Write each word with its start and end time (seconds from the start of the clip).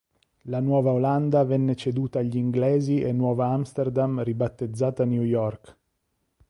La 0.45 0.59
Nuova 0.59 0.91
Olanda 0.93 1.43
venne 1.43 1.75
ceduta 1.75 2.17
agli 2.17 2.35
inglesi 2.35 3.01
e 3.01 3.11
Nuova 3.11 3.49
Amsterdam 3.49 4.23
ribattezzata 4.23 5.05
New 5.05 5.21
York. 5.21 5.77